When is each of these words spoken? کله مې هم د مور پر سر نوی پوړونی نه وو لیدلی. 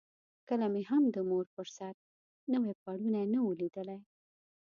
کله 0.47 0.65
مې 0.73 0.81
هم 0.89 1.03
د 1.15 1.17
مور 1.29 1.45
پر 1.55 1.67
سر 1.77 1.93
نوی 2.53 2.73
پوړونی 2.81 3.23
نه 3.33 3.39
وو 3.41 3.57
لیدلی. 3.61 3.99